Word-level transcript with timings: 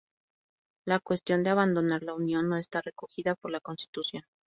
La 0.83 0.99
cuestión 0.99 1.43
de 1.43 1.51
abandonar 1.51 2.01
la 2.01 2.15
Unión 2.15 2.49
no 2.49 2.57
está 2.57 2.81
recogida 2.81 3.35
por 3.35 3.51
la 3.51 3.59
Constitución. 3.59 4.23